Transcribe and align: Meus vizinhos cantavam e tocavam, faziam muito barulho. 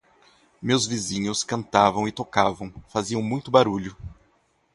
Meus 0.59 0.87
vizinhos 0.87 1.43
cantavam 1.43 2.07
e 2.07 2.11
tocavam, 2.11 2.73
faziam 2.89 3.21
muito 3.21 3.51
barulho. 3.51 3.95